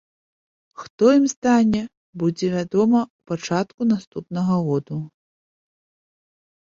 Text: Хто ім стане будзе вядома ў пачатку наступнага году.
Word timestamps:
Хто 0.83 1.09
ім 1.17 1.25
стане 1.33 1.81
будзе 2.21 2.47
вядома 2.53 3.01
ў 3.01 3.11
пачатку 3.33 3.81
наступнага 3.91 4.57
году. 4.69 4.97